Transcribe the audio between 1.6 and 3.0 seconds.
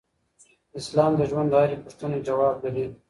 هرې پوښتنې ځواب لري.